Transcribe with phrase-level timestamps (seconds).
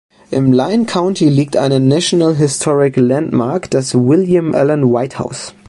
[0.31, 5.53] Im Lyon County liegt eine National Historic Landmark, das William Allen White House.